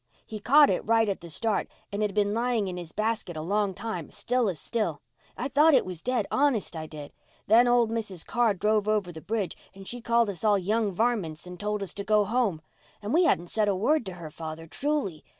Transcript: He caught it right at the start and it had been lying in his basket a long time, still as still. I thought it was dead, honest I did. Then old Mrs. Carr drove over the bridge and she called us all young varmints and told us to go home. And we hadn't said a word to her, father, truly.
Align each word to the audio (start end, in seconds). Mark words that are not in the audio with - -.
He 0.25 0.39
caught 0.39 0.71
it 0.71 0.83
right 0.83 1.07
at 1.07 1.21
the 1.21 1.29
start 1.29 1.67
and 1.91 2.01
it 2.01 2.07
had 2.09 2.15
been 2.15 2.33
lying 2.33 2.67
in 2.67 2.75
his 2.75 2.91
basket 2.91 3.37
a 3.37 3.43
long 3.43 3.75
time, 3.75 4.09
still 4.09 4.49
as 4.49 4.59
still. 4.59 4.99
I 5.37 5.47
thought 5.47 5.75
it 5.75 5.85
was 5.85 6.01
dead, 6.01 6.25
honest 6.31 6.75
I 6.75 6.87
did. 6.87 7.13
Then 7.45 7.67
old 7.67 7.91
Mrs. 7.91 8.25
Carr 8.25 8.55
drove 8.55 8.87
over 8.87 9.11
the 9.11 9.21
bridge 9.21 9.55
and 9.75 9.87
she 9.87 10.01
called 10.01 10.29
us 10.31 10.43
all 10.43 10.57
young 10.57 10.91
varmints 10.91 11.45
and 11.45 11.59
told 11.59 11.83
us 11.83 11.93
to 11.93 12.03
go 12.03 12.25
home. 12.25 12.63
And 12.99 13.13
we 13.13 13.25
hadn't 13.25 13.51
said 13.51 13.67
a 13.67 13.75
word 13.75 14.03
to 14.07 14.13
her, 14.13 14.31
father, 14.31 14.65
truly. 14.65 15.23